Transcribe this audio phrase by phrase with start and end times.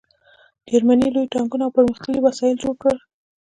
[0.71, 2.97] جرمني لوی ټانکونه او پرمختللي وسایل جوړ کړل